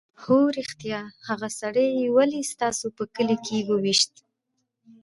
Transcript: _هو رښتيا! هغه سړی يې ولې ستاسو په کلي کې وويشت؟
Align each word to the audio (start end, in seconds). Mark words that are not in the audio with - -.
_هو 0.21 0.37
رښتيا! 0.57 1.01
هغه 1.27 1.49
سړی 1.59 1.87
يې 1.99 2.07
ولې 2.17 2.41
ستاسو 2.53 2.85
په 2.97 3.03
کلي 3.15 3.37
کې 3.45 3.57
وويشت؟ 3.69 4.13